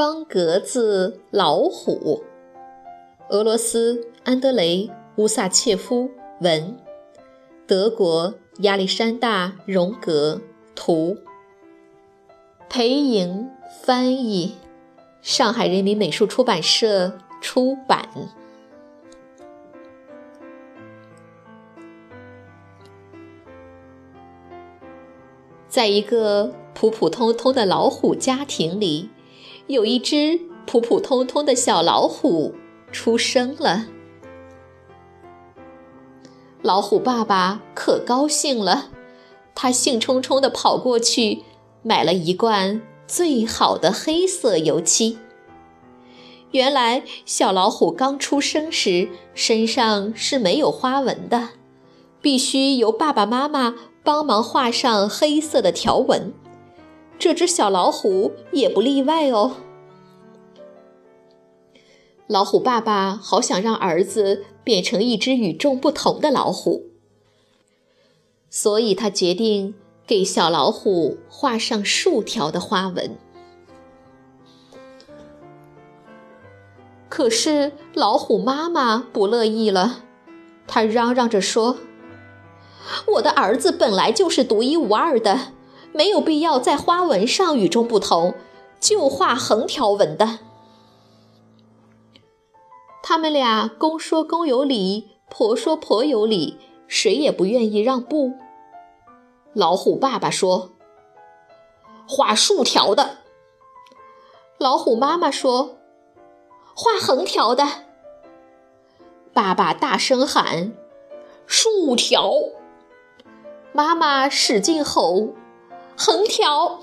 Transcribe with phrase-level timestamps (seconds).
[0.00, 2.24] 方格子老虎，
[3.28, 6.08] 俄罗斯安德雷·乌萨切夫
[6.40, 6.78] 文，
[7.66, 10.40] 德国亚历山大·荣格
[10.74, 11.18] 图，
[12.70, 13.50] 裴莹
[13.82, 14.54] 翻译，
[15.20, 18.08] 上海人民美术出版社出版。
[25.68, 29.10] 在一个普普通通的老虎家庭里。
[29.70, 32.56] 有一只普普通通的小老虎
[32.90, 33.86] 出生了，
[36.60, 38.88] 老虎爸爸可高兴了，
[39.54, 41.44] 他兴冲冲地跑过去，
[41.84, 45.18] 买了一罐最好的黑色油漆。
[46.50, 51.50] 原来小老虎刚出生时身上是没有花纹的，
[52.20, 56.34] 必须由爸爸妈妈帮忙画上黑色的条纹。
[57.20, 59.56] 这只小老虎也不例外哦。
[62.26, 66.86] 老虎爸爸好想让儿子变成一只与众不同的老虎，
[68.48, 69.74] 所以他决定
[70.06, 73.18] 给小老虎画上竖条的花纹。
[77.10, 80.04] 可是老虎妈妈不乐意了，
[80.66, 81.76] 她嚷嚷着说
[83.16, 85.52] ：“我的儿子本来就是独一无二的。”
[85.92, 88.34] 没有必要在花纹上与众不同，
[88.78, 90.38] 就画横条纹的。
[93.02, 98.34] 他们俩公说公有理，婆说婆有理，谁也不愿意让步。
[99.52, 100.70] 老虎爸爸说
[102.06, 103.18] ：“画竖条的。”
[104.58, 105.78] 老虎妈妈说
[106.76, 107.66] ：“画横条的。”
[109.34, 110.72] 爸爸大声喊
[111.46, 112.30] ：“竖条！”
[113.72, 115.30] 妈妈使劲吼。
[116.02, 116.80] 横条，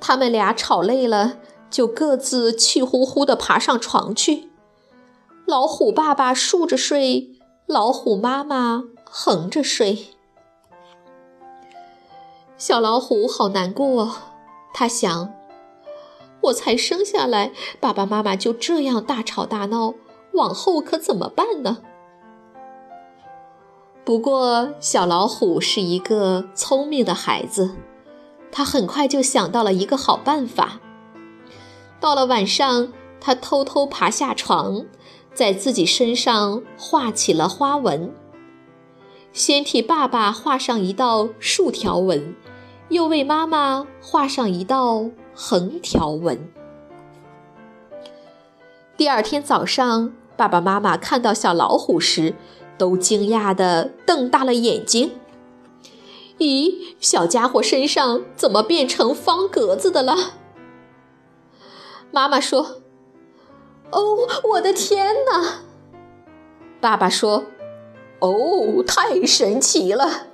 [0.00, 1.36] 他们俩吵累了，
[1.70, 4.48] 就各自气呼呼地爬上床去。
[5.44, 7.32] 老虎爸爸竖着睡，
[7.66, 10.06] 老虎妈妈横着睡。
[12.56, 14.14] 小老虎好难过，
[14.72, 15.34] 他想：
[16.44, 19.92] 我才生下来，爸爸妈妈就这样大吵大闹，
[20.32, 21.82] 往后可怎么办呢？
[24.08, 27.72] 不过，小老虎是一个聪明的孩子，
[28.50, 30.80] 他很快就想到了一个好办法。
[32.00, 34.86] 到了晚上，他偷偷爬下床，
[35.34, 38.10] 在自己身上画起了花纹。
[39.34, 42.34] 先替爸爸画上一道竖条纹，
[42.88, 46.50] 又为妈妈画上一道横条纹。
[48.96, 52.34] 第二天早上，爸爸妈妈看到小老虎时，
[52.78, 55.18] 都惊讶地瞪大了眼睛。
[56.38, 60.14] 咦，小家伙身上怎么变成方格子的了？
[62.12, 62.76] 妈妈说
[63.90, 64.00] ：“哦，
[64.52, 65.62] 我的天哪！”
[66.80, 67.44] 爸爸说
[68.20, 70.28] ：“哦，太神奇了。”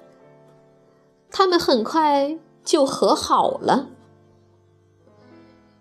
[1.33, 3.89] 他们很快就和好了。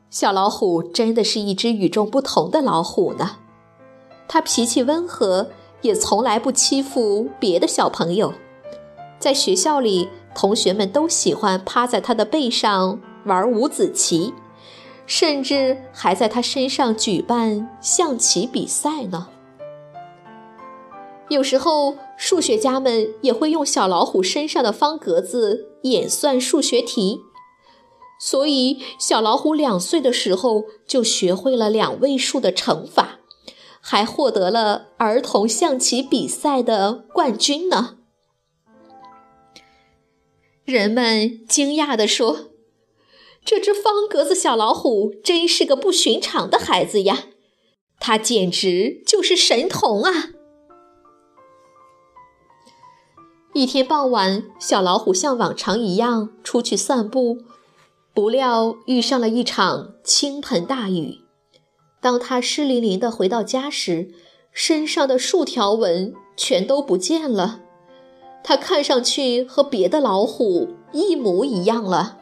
[0.09, 3.37] 小老虎真的是一只与众不同的老虎呢，
[4.27, 5.49] 它脾气温和。
[5.83, 8.33] 也从来不欺负别的小朋友，
[9.19, 14.33] 在学校里，同学们都喜欢趴在他的背上玩五子棋，
[15.05, 19.27] 甚至还在他身上举办象棋比赛呢。
[21.29, 27.21] 有时候，数学家们也会用小老虎身上的方格子演算数学题，
[28.19, 33.19] 所以小老虎两岁的时候就学会了两位数的乘法。
[33.85, 37.97] 还获得了儿童象棋比赛的冠军呢。
[40.63, 42.51] 人们惊讶地说
[43.43, 47.25] ：“这只方格子小老虎真是个不寻常的孩子呀！
[47.99, 50.29] 它简直就是神童啊！
[53.53, 57.39] 一天傍晚，小老虎像往常一样出去散步，
[58.13, 61.22] 不料遇上了一场倾盆大雨。
[62.03, 64.09] 当他湿淋淋的回到家时，
[64.51, 67.61] 身上的数条纹全都不见了。
[68.43, 72.19] 他看上去和别的老虎一模一样了。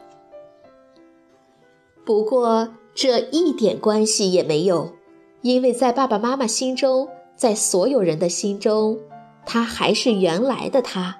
[2.04, 4.92] 不过这一点关系也没有，
[5.40, 9.00] 因为在爸爸妈妈心中，在所有人的心中，
[9.44, 11.16] 他还是原来的他。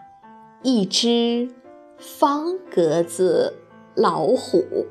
[0.63, 1.49] 一只
[1.99, 3.55] 方格子
[3.97, 4.87] 老虎。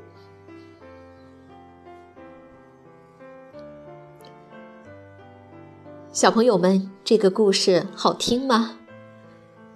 [6.12, 8.76] 小朋友们，这个故事好听吗？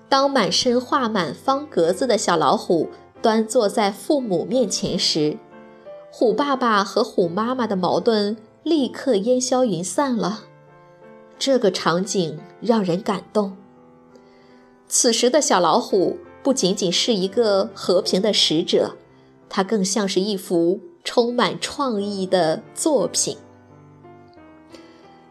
[0.07, 2.91] 当满身画满方格子的小老虎
[3.23, 5.39] 端坐在父母面前时，
[6.13, 10.41] 虎爸爸和虎妈妈的矛盾立刻烟消云散了。
[11.39, 13.57] 这个场景让人感动。
[14.87, 18.97] 此时的小老虎不仅仅是一个和平的使者，
[19.49, 23.39] 它更像是一幅充满创意的作品。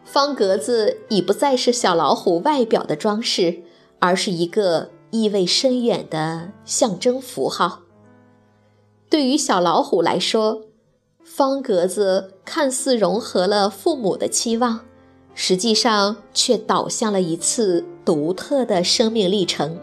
[0.06, 3.62] 方格子已不再是小老虎外表的装饰，
[3.98, 7.80] 而是一个意味深远的象征符号。
[9.10, 10.62] 对于小老虎来说，
[11.24, 14.80] 方格子看似融合了父母的期望。
[15.38, 19.78] 实际上却导向了一次独特的生命历程，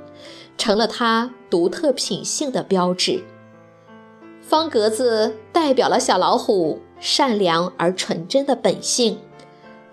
[0.58, 3.22] 成了它独特品性的标志。
[4.42, 9.20] 方格子代表了小老虎善良而纯真的本性，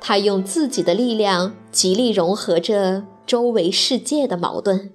[0.01, 4.93] 他用自己的力量极力融合着周围世界的矛盾，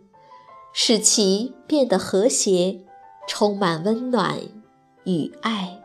[0.74, 2.82] 使其变得和谐，
[3.28, 4.40] 充满温暖
[5.06, 5.80] 与爱。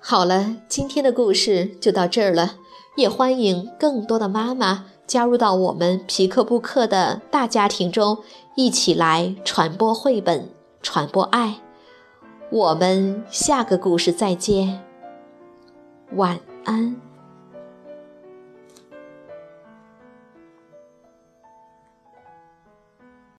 [0.00, 2.56] 好了，今天的故事就到这儿了。
[2.96, 8.18] 也欢迎更多的妈妈加入到我们皮克布克的大家庭中，
[8.54, 10.50] 一起来传播绘本，
[10.82, 11.60] 传播爱。
[12.50, 14.84] 我们下个故事再见，
[16.14, 17.11] 晚安。